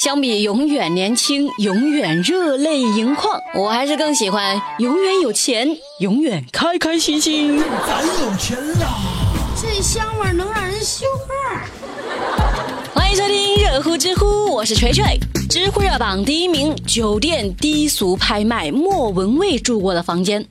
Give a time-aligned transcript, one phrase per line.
[0.00, 7.62] 相比永远年轻、永远热泪盈眶，我还是更喜欢永远有钱、永远开开心心。
[7.86, 8.88] 咱有钱啦！
[9.60, 11.68] 这香味能让人羞汗。
[12.94, 15.04] 欢迎收听热乎知乎，我是锤锤。
[15.50, 20.46] 知乎热榜第一名，酒店低俗拍卖莫文蔚住过的房间。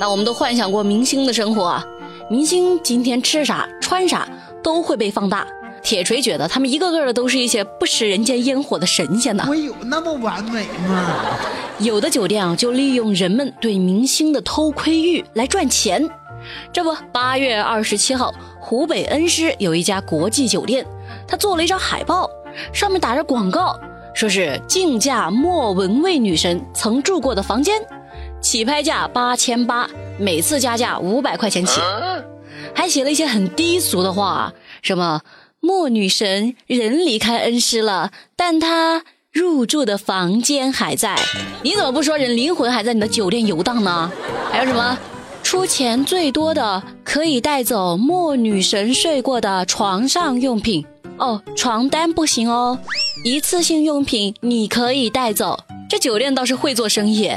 [0.00, 1.84] 那我们都幻想过明星的生活啊，
[2.30, 4.26] 明星今天吃啥穿啥
[4.62, 5.46] 都会被放大。
[5.84, 9.44] 铁锤觉得他们一个个的都是一些不食人间烟火的神仙呐。
[9.46, 11.14] 我有那么完美吗？
[11.78, 16.08] 有的酒店啊，就利用人们对明星的偷窥欲来赚钱。
[16.72, 20.86] 这不，八月二十七号，湖北恩施有一家国际酒店，
[21.28, 22.30] 他做了一张海报，
[22.72, 23.78] 上面打着广告，
[24.14, 27.82] 说是竞价莫文蔚女神曾住过的房间，
[28.40, 29.86] 起拍价八千八，
[30.18, 31.78] 每次加价五百块钱起，
[32.74, 35.20] 还写了一些很低俗的话，什么。
[35.64, 41.16] 莫女神人离开恩施了，但她入住的房间还在。
[41.62, 44.12] 你怎么不说人灵魂还在你的酒店游荡呢？
[44.52, 44.98] 还有什么？
[45.42, 50.84] 出钱最多的可以带走莫女神睡过的床上用品
[51.16, 52.78] 哦，床单不行哦。
[53.24, 55.58] 一次性用品你可以带走。
[55.88, 57.30] 这酒店倒是会做生意。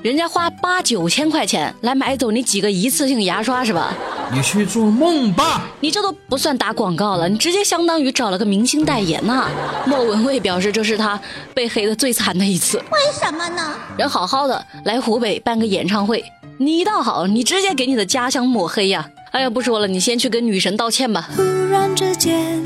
[0.00, 3.92] 人家花八九千块钱来买走你几个一次性牙刷是吧？
[4.32, 5.66] 你去做梦吧！
[5.80, 9.48] 你这都不算打广告了，你直接相当于找了个明星代言呐。
[9.86, 11.18] 莫文蔚表示这是他
[11.52, 12.78] 被黑的最惨的一次。
[12.78, 13.74] 为什么呢？
[13.96, 16.24] 人好好的来湖北办个演唱会，
[16.58, 19.08] 你倒好，你直接给你的家乡抹黑呀！
[19.32, 21.28] 哎呀，不说了，你先去跟女神道歉吧。
[21.34, 22.62] 突然之间，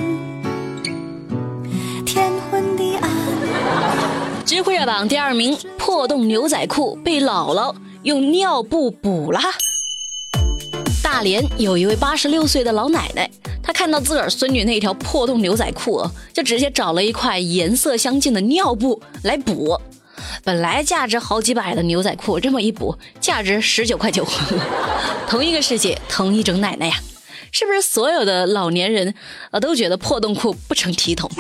[4.53, 5.57] 知乎热榜第二名。
[5.79, 9.41] 破洞牛仔裤被姥姥用尿布补了。
[11.03, 13.31] 大连有一位八十六岁的老奶奶，
[13.63, 19.81] 她看到自个儿孙女那条破洞牛仔裤，就直接找了一块颜色相近的尿布来补。
[20.45, 24.23] 本来价值好几百的牛仔裤，这么一补，价值十九块九。
[25.27, 26.97] 同一个世界，同一种奶奶呀，
[27.53, 29.15] 是不是所有的老年人
[29.51, 31.31] 啊都觉得破洞裤不成体统？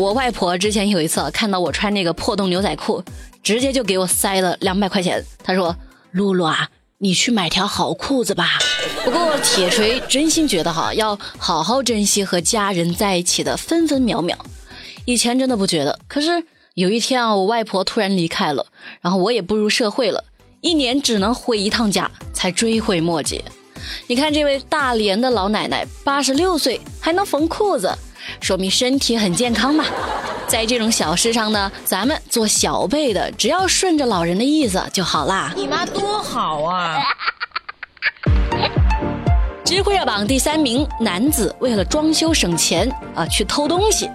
[0.00, 3.04] 我外婆之前有一次看到我穿那个破洞牛仔裤，
[3.42, 5.22] 直接就给我塞了两百块钱。
[5.44, 5.76] 她说
[6.12, 8.58] ：“露露啊，你去买条好裤子吧。”
[9.04, 14.38] 不过铁锤真心觉得哈，要好好珍惜和家人在一起的分分秒秒。
[15.04, 18.64] 以前真的不觉得，可是有一天啊，我外婆突然离开了，
[19.02, 20.24] 然后我也步入社会了，
[20.62, 23.44] 一年只能回一趟家，才追悔莫及。
[24.06, 27.94] 你看这位大连的老奶奶，八十六岁还能缝裤子。
[28.38, 29.84] 说明身体很健康嘛，
[30.46, 35.52] 在这种小事上呢，咱们做小辈的，只要顺着老人的意思就好啦。
[35.56, 36.98] 你妈多好啊！
[39.64, 44.10] 知乎热榜第三名，男子为了装修省钱啊，去偷东西。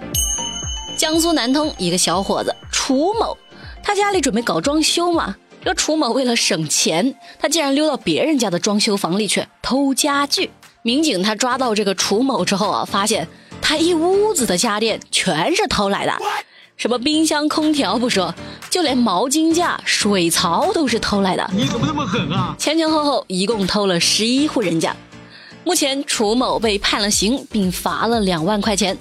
[0.98, 3.36] 江苏南通一个小伙子楚某，
[3.82, 10.50] 他家里准备搞装修嘛，这个楚某为了省钱，他竟然溜到别人家的装修房里去偷家具。
[10.82, 13.26] 民警他抓到这个楚某之后啊，发现。
[13.68, 16.12] 他一屋子的家电全是偷来的，
[16.76, 18.32] 什么冰箱、空调不说，
[18.70, 21.50] 就连毛巾架、水槽都是偷来的。
[21.52, 22.54] 你怎么那么狠啊？
[22.56, 24.94] 前前后后一共偷了十一户人家，
[25.64, 28.96] 目前楚某被判了刑，并罚了两万块钱。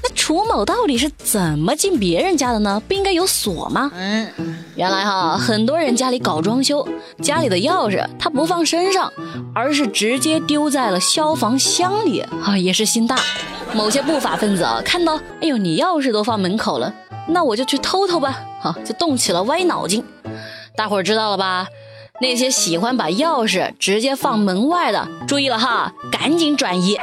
[0.00, 2.82] 那楚某到底是怎么进别人家的呢？
[2.86, 3.90] 不应该有锁吗？
[3.94, 4.28] 嗯，
[4.76, 6.86] 原来哈，很多人家里搞装修，
[7.22, 9.10] 家里的钥匙他不放身上，
[9.54, 13.16] 而是直接丢在了消防箱里啊，也是心大。
[13.72, 16.92] 某些不法分子啊，看到，哎呦，你钥匙都放门口了，
[17.28, 20.04] 那我就去偷偷吧，好，就动起了歪脑筋。
[20.76, 21.66] 大伙儿知道了吧？
[22.20, 26.98] 那些喜欢把钥匙直接放门外的，注意了哈，赶紧转移。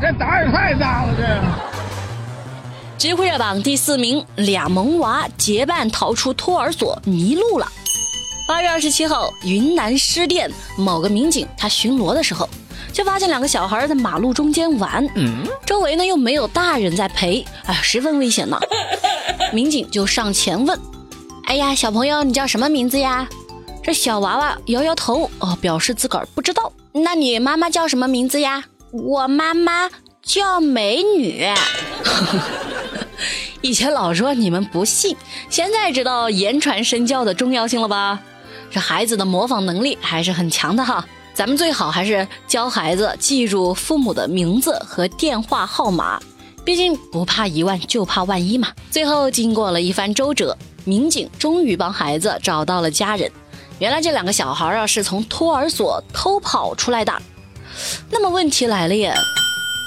[0.00, 1.69] 这胆也太大了，这。
[3.00, 7.66] 知乎热榜第四名，俩萌娃结伴逃出托儿所迷路了。
[8.46, 12.46] 八月二十七号，云南施甸某个民警他巡逻的时候。
[12.92, 18.60] 就发现两个小孩在马路中间玩，嗯周围呢又没有大人在陪，哎，十分危险呢。
[19.50, 20.78] 民警就上前问
[21.48, 23.26] ：“哎呀，小朋友，你叫什么名字呀？”
[23.82, 26.70] 这小娃娃摇摇头，哦，表示自个儿不知道。
[26.92, 28.62] 那你妈妈叫什么名字呀？
[28.90, 29.88] 我妈妈
[30.22, 31.46] 叫美女。
[33.62, 35.16] 以前老说你们不信，
[35.48, 38.18] 现在知道言传身教的重要性了吧？
[38.70, 41.04] 这孩子的模仿能力还是很强的哈。
[41.34, 46.20] 咱们最好还是教孩子记住父母的名字和电话号码，
[46.64, 48.68] 毕竟不怕一万就怕万一嘛。
[48.90, 53.30] 最后经过了一番周折，民警终于帮孩子找到了家人。
[53.78, 57.12] 原来这两个小孩啊是从托儿所偷跑出来的。
[58.10, 59.14] 那么问题来了耶，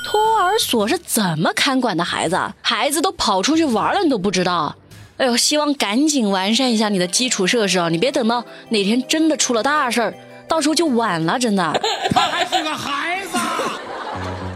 [0.04, 2.38] 托儿所是怎么看管的孩子？
[2.62, 4.76] 孩子都跑出去玩了，你都不知道？
[5.18, 7.88] 哎呦，希望赶紧完善一下你的基础设施啊！
[7.88, 10.14] 你别等到哪天真的出了大事儿，
[10.48, 11.82] 到时候就晚了，真的。
[12.10, 13.38] 他还是个孩子。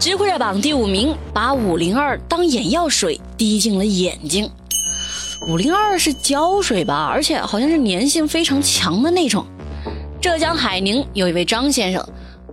[0.00, 4.50] 知乎热榜第五名，把五零二当眼药水滴进了眼睛。
[5.48, 9.46] 五零二是胶水吧，而且好像是粘性非常强的那种。
[10.20, 12.04] 浙江海宁有一位张先生，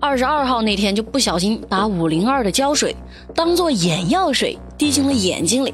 [0.06, 2.96] 二十二号那天就不小心把五零二的胶水
[3.34, 5.74] 当做眼药水滴进了眼睛里，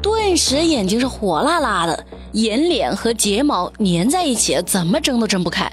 [0.00, 5.68] 顿时眼睛是火辣辣的，眼睑和睫毛粘在一起，怎么睁都睁不开。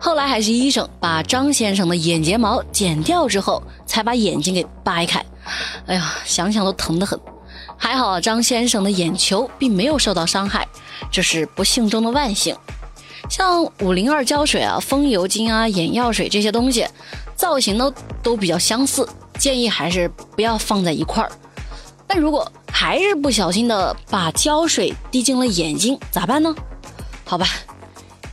[0.00, 5.22] 后来还是医生把张先生的眼睫毛剪掉之后，才把眼睛给掰开。
[5.86, 7.20] 哎呀，想想都疼得很。
[7.76, 10.66] 还好张先生的眼球并没有受到伤害，
[11.12, 12.56] 这是不幸中的万幸。
[13.28, 16.86] 像五零二胶水啊、风油精啊、眼药水这些东西，
[17.36, 17.92] 造型呢
[18.22, 21.30] 都比较相似，建议还是不要放在一块儿。
[22.06, 26.54] 但如果还是不小心的把胶水滴进了眼睛，咋办呢？
[27.24, 27.46] 好吧，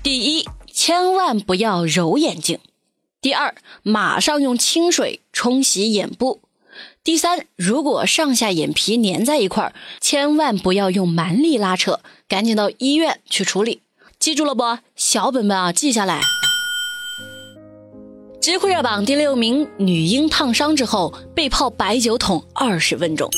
[0.01, 2.57] 第一，千万不要揉眼睛；
[3.19, 6.41] 第二，马上用清水冲洗眼部。
[7.03, 13.81] 第三，如果上下眼皮粘在一块儿，千万不要用蛮力拉扯，赶紧到医院去处理。
[14.19, 14.77] 记住了不？
[14.95, 16.21] 小本本啊，记下来。
[18.44, 23.30] 知乎热榜第六名：女婴烫伤之后被泡白酒桶二十分钟。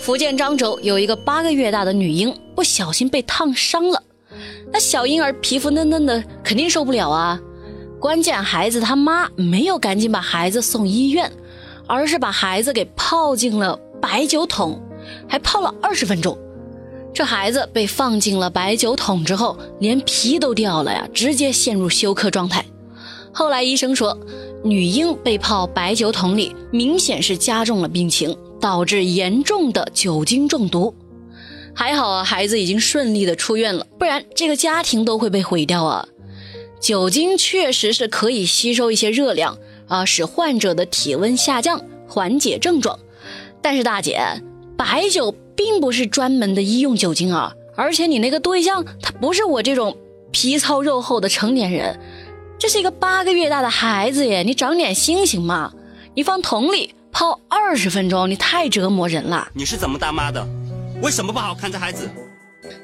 [0.00, 4.00] 福建漳州有一个八个月大的女婴不小心被烫伤了，
[4.72, 7.40] 那小婴儿皮肤嫩嫩的，肯定受不了啊。
[7.98, 11.28] 关键孩子他妈没有赶紧把孩子送医院。
[11.88, 14.80] 而是把孩子给泡进了白酒桶，
[15.28, 16.38] 还泡了二十分钟。
[17.12, 22.64] 这孩子被放进了白酒桶之后，连皮都掉了呀，直接陷入休克状态。
[23.32, 24.18] 后来医生说，
[24.62, 30.94] 女婴被泡白酒桶里，明显是加重了病情，导致严重的酒精中毒。
[31.74, 36.06] 还好啊，孩子已经顺利的出院了，不然这个家庭都会被毁掉啊。
[36.80, 39.56] 酒精确实是可以吸收一些热量。
[39.86, 42.96] 啊，使患者的体温下降，缓解症状。
[43.60, 44.20] 但是大姐，
[44.76, 49.96] 白酒并不是专门的医用酒精啊，而且你那个对象他不是我这种
[50.30, 51.98] 皮糙肉厚的成年人，
[52.60, 55.72] 这是一个八个月大的孩子耶，你长点心行吗？
[56.14, 59.48] 你放桶里泡二十分钟，你太折磨人了。
[59.54, 60.46] 你是怎么当妈的？
[61.00, 62.06] 为什么不好好看着孩子？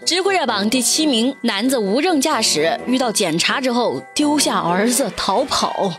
[0.07, 5.93] 知乎热榜第七名，男子无证驾驶遇到检查之后丢下儿子逃跑。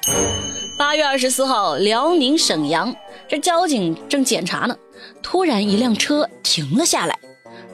[0.76, 2.96] 八月二十四号，辽宁沈阳，
[3.30, 4.76] 这交警正检查呢，
[5.22, 7.16] 突然一辆车停了下来，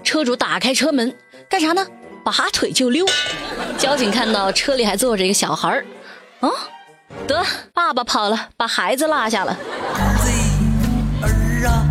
[0.03, 1.15] 车主打开车门
[1.47, 1.87] 干啥呢？
[2.23, 3.05] 拔腿就溜。
[3.77, 5.85] 交警看到车里还坐着一个小孩儿，
[6.39, 6.49] 啊，
[7.27, 7.43] 得，
[7.73, 9.57] 爸爸跑了，把孩子落下了。
[9.93, 10.31] 儿子，
[11.25, 11.83] 儿啊，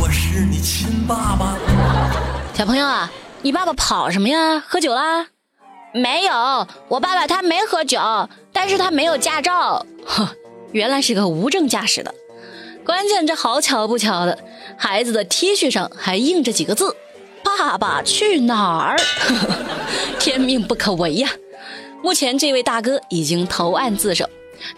[0.00, 1.58] 我是你亲爸爸。
[2.54, 3.10] 小朋友啊，
[3.42, 4.62] 你爸爸跑什么呀？
[4.66, 5.26] 喝酒啦？
[5.92, 7.98] 没有，我爸爸他没喝酒，
[8.52, 9.84] 但是他没有驾照。
[10.06, 10.28] 哼，
[10.72, 12.14] 原来是个无证驾驶的。
[12.84, 14.38] 关键这好巧不巧的，
[14.76, 16.94] 孩子的 T 恤上还印着几个字
[17.42, 18.96] ：“爸爸去哪儿？”
[20.18, 21.28] 天命不可违呀！
[22.02, 24.28] 目前这位大哥已经投案自首，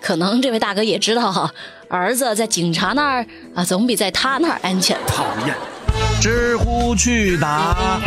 [0.01, 1.53] 可能这位大哥也知道哈，
[1.89, 4.97] 儿子在警察那儿啊，总比在他那儿安全。
[5.07, 5.55] 讨厌！
[6.21, 8.01] 知乎去答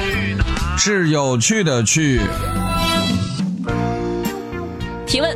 [0.77, 2.21] 是有趣的去。
[5.05, 5.35] 提问：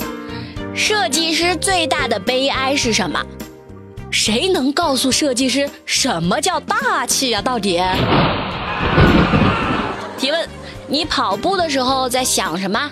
[0.73, 3.21] 设计师最大的悲哀是什么？
[4.11, 7.41] 谁能告诉设计师什么叫大气呀？
[7.41, 7.79] 到底？
[10.19, 10.49] 提问：
[10.87, 12.91] 你跑步的时候在想什么？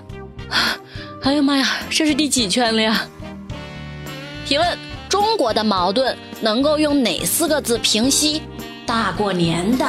[1.23, 3.05] 哎呀妈呀，这是第几圈了呀？
[4.45, 4.79] 提问：
[5.09, 8.41] 中国的矛盾能够用哪四个字平息？
[8.85, 9.85] 大过年的。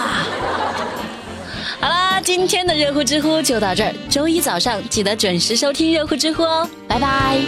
[1.80, 3.94] 好啦，今天的热乎知乎就到这儿。
[4.10, 7.38] 周一早上记得准时收听热乎知乎哦，拜拜。